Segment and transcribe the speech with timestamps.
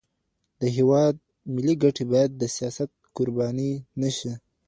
[0.59, 1.15] د هيواد
[1.53, 4.31] ملي ګټي بايد د سياست قرباني نشي.